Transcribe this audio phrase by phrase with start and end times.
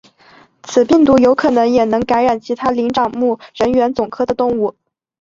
[0.63, 4.73] 此病毒有可能也能感染其他灵长目人猿总科的动物。